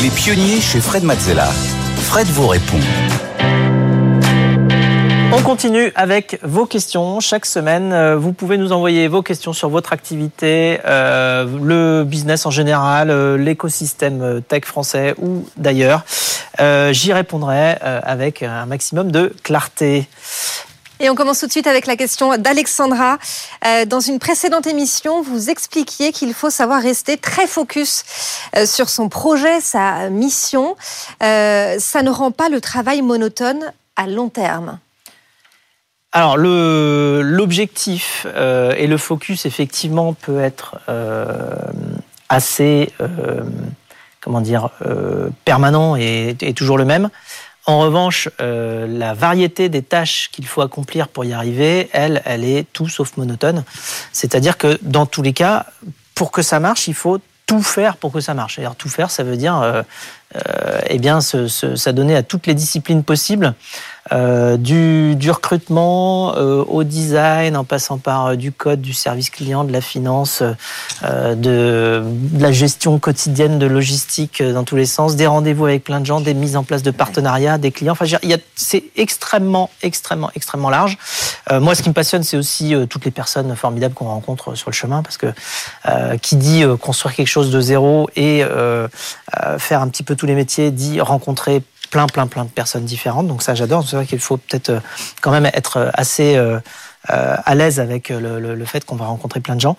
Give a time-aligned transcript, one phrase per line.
[0.00, 1.46] Les pionniers chez Fred Mazzella.
[1.96, 2.78] Fred vous répond.
[5.32, 7.18] On continue avec vos questions.
[7.18, 12.46] Chaque semaine, euh, vous pouvez nous envoyer vos questions sur votre activité, euh, le business
[12.46, 16.04] en général, euh, l'écosystème tech français ou d'ailleurs.
[16.90, 20.08] J'y répondrai avec un maximum de clarté.
[21.00, 23.18] Et on commence tout de suite avec la question d'Alexandra.
[23.86, 28.04] dans une précédente émission, vous expliquiez qu'il faut savoir rester très focus
[28.64, 30.76] sur son projet, sa mission.
[31.20, 34.78] ça ne rend pas le travail monotone à long terme.
[36.12, 41.54] Alors l'objectif euh, et le focus effectivement peut être euh,
[42.30, 43.42] assez euh,
[44.22, 44.70] comment dire
[45.44, 47.10] permanent et, toujours le même.
[47.68, 52.66] En revanche, la variété des tâches qu'il faut accomplir pour y arriver, elle, elle est
[52.72, 53.62] tout sauf monotone.
[54.10, 55.66] C'est-à-dire que dans tous les cas,
[56.14, 58.58] pour que ça marche, il faut tout faire pour que ça marche.
[58.58, 59.82] Alors tout faire, ça veut dire euh,
[60.88, 63.54] eh bien, s'adonner à toutes les disciplines possibles,
[64.12, 69.28] euh, du, du, recrutement euh, au design, en passant par euh, du code, du service
[69.28, 70.42] client, de la finance,
[71.02, 75.84] euh, de, de, la gestion quotidienne de logistique dans tous les sens, des rendez-vous avec
[75.84, 77.92] plein de gens, des mises en place de partenariats, des clients.
[77.92, 78.06] Enfin,
[78.54, 80.96] c'est extrêmement, extrêmement, extrêmement large.
[81.50, 84.74] moi, ce qui me passionne, c'est aussi toutes les personnes formidables qu'on rencontre sur le
[84.74, 85.26] chemin, parce que
[86.18, 88.44] qui dit construire quelque chose de zéro et
[89.58, 93.26] faire un petit peu tous les métiers, dit rencontrer plein, plein, plein de personnes différentes.
[93.26, 93.86] Donc ça, j'adore.
[93.86, 94.80] C'est vrai qu'il faut peut-être euh,
[95.20, 96.60] quand même être euh, assez euh,
[97.08, 99.76] à l'aise avec le, fait qu'on va rencontrer plein de gens.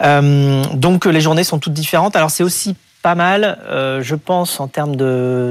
[0.00, 2.14] donc les journées sont toutes différentes.
[2.14, 4.94] Alors c'est aussi pas mal, je pense, en termes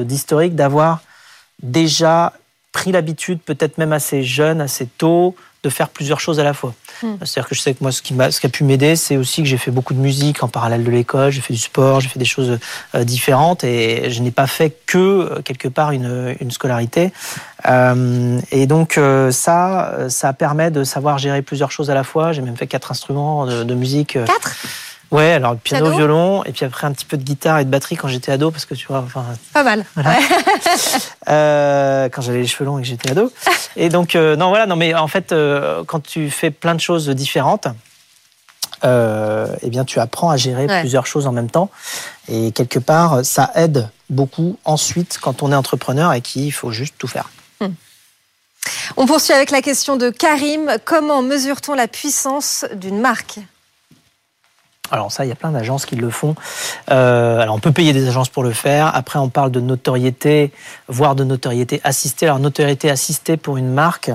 [0.06, 1.02] d'historique, d'avoir
[1.62, 2.32] déjà
[2.72, 5.36] pris l'habitude, peut-être même assez jeune, assez tôt,
[5.68, 6.74] de faire plusieurs choses à la fois.
[7.04, 7.16] Hmm.
[7.20, 9.18] C'est-à-dire que je sais que moi, ce qui, a, ce qui a pu m'aider, c'est
[9.18, 12.00] aussi que j'ai fait beaucoup de musique en parallèle de l'école, j'ai fait du sport,
[12.00, 12.58] j'ai fait des choses
[12.96, 17.12] euh, différentes et je n'ai pas fait que, euh, quelque part, une, une scolarité.
[17.68, 22.32] Euh, et donc, euh, ça, ça permet de savoir gérer plusieurs choses à la fois.
[22.32, 24.14] J'ai même fait quatre instruments de, de musique.
[24.14, 24.56] Quatre?
[25.12, 27.96] Ouais, alors piano, violon, et puis après un petit peu de guitare et de batterie
[27.96, 29.24] quand j'étais ado, parce que tu vois, enfin.
[29.54, 29.86] Pas mal.
[31.30, 33.32] euh, quand j'avais les cheveux longs et que j'étais ado.
[33.78, 36.82] Et donc, euh, non, voilà, non, mais en fait, euh, quand tu fais plein de
[36.82, 37.68] choses différentes,
[38.84, 41.70] eh bien, tu apprends à gérer plusieurs choses en même temps.
[42.28, 46.96] Et quelque part, ça aide beaucoup ensuite quand on est entrepreneur et qu'il faut juste
[46.98, 47.30] tout faire.
[47.62, 47.74] Hmm.
[48.98, 50.78] On poursuit avec la question de Karim.
[50.86, 53.40] Comment mesure-t-on la puissance d'une marque?
[54.92, 56.36] Alors ça, il y a plein d'agences qui le font.
[56.92, 58.96] Euh, alors on peut payer des agences pour le faire.
[58.96, 60.52] Après, on parle de notoriété,
[60.88, 62.26] voire de notoriété assistée.
[62.26, 64.12] Alors notoriété assistée pour une marque.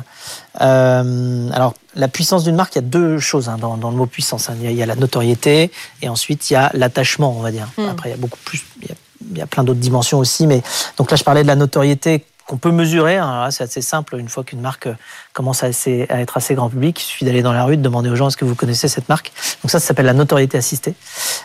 [0.61, 4.07] Euh, alors la puissance d'une marque, il y a deux choses hein, dans, le mot
[4.07, 4.49] puissance.
[4.49, 4.55] Hein.
[4.63, 7.69] Il, y a, la notoriété et ensuite il y a l'attachement, on va dire.
[7.77, 7.89] Hmm.
[7.91, 8.65] Après, il y a beaucoup plus.
[8.83, 8.95] Il y a,
[9.31, 10.63] il y a plein d'autres dimensions aussi, mais
[10.97, 13.17] donc là, je parlais de la notoriété qu'on peut mesurer.
[13.17, 13.51] Hein.
[13.51, 14.17] C'est assez simple.
[14.19, 14.87] Une fois qu'une marque
[15.33, 18.15] commence à, être assez grand public, il suffit d'aller dans la rue, de demander aux
[18.15, 19.33] gens est-ce que vous connaissez cette marque?
[19.63, 20.95] Donc ça, ça s'appelle la notoriété assistée.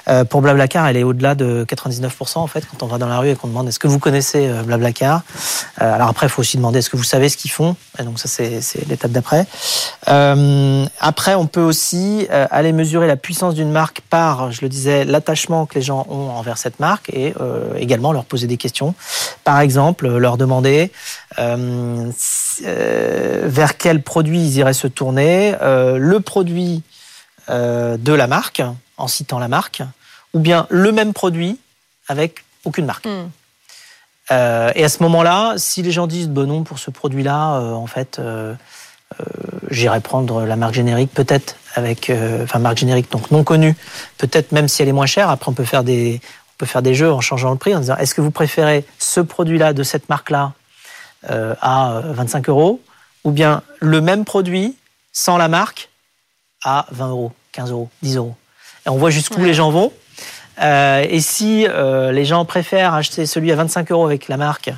[0.09, 3.19] Euh, pour Blablacar, elle est au-delà de 99% en fait quand on va dans la
[3.19, 5.21] rue et qu'on demande est-ce que vous connaissez euh, Blablacar?
[5.81, 7.77] Euh, alors après, il faut aussi demander est-ce que vous savez ce qu'ils font?
[7.99, 9.47] Et donc ça, c'est l'étape d'après.
[10.09, 14.69] Euh, après, on peut aussi euh, aller mesurer la puissance d'une marque par, je le
[14.69, 18.57] disais, l'attachement que les gens ont envers cette marque et euh, également leur poser des
[18.57, 18.93] questions.
[19.43, 20.96] Par exemple, leur demander euh,
[22.57, 26.83] vers quel produit ils iraient se tourner, euh, le produit
[27.49, 28.61] euh, de la marque,
[28.97, 29.81] en citant la marque,
[30.33, 31.59] ou bien le même produit
[32.07, 33.05] avec aucune marque.
[33.05, 33.29] Hmm.
[34.31, 37.87] Euh, et à ce moment-là, si les gens disent bon non pour ce produit-là, en
[37.87, 38.19] fait,
[39.69, 42.11] j'irai prendre la marque générique, peut-être avec,
[42.43, 43.75] enfin marque générique donc non connue,
[44.17, 45.29] peut-être même si elle est moins chère.
[45.29, 47.79] Après, on peut faire des, on peut faire des jeux en changeant le prix, en
[47.79, 50.53] disant est-ce que vous préférez ce produit-là de cette marque-là
[51.27, 52.81] à 25 euros
[53.23, 54.75] ou bien le même produit
[55.11, 55.89] sans la marque
[56.63, 58.35] à 20 euros, 15 euros, 10 euros.
[58.85, 59.91] Et on voit jusqu'où les gens vont.
[60.61, 64.71] Euh, et si euh, les gens préfèrent acheter celui à 25 euros avec la marque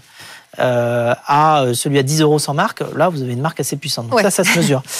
[0.60, 4.08] euh, à celui à 10 euros sans marque, là vous avez une marque assez puissante.
[4.10, 4.82] Donc ça, ça se mesure.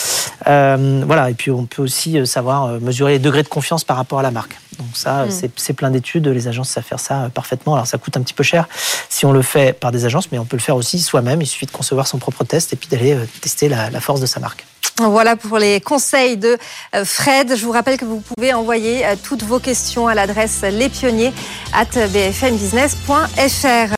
[0.44, 1.30] voilà.
[1.30, 4.30] Et puis on peut aussi savoir mesurer les degrés de confiance par rapport à la
[4.30, 4.58] marque.
[4.78, 5.50] Donc ça, hmm.
[5.56, 6.26] c'est plein d'études.
[6.28, 7.74] Les agences savent faire ça parfaitement.
[7.74, 8.68] Alors ça coûte un petit peu cher
[9.08, 11.42] si on le fait par des agences, mais on peut le faire aussi soi-même.
[11.42, 14.26] Il suffit de concevoir son propre test et puis d'aller tester la, la force de
[14.26, 14.64] sa marque.
[14.98, 16.58] Voilà pour les conseils de
[17.04, 17.56] Fred.
[17.56, 21.32] Je vous rappelle que vous pouvez envoyer toutes vos questions à l'adresse lespionniers
[21.72, 23.88] at bfmbusiness.fr.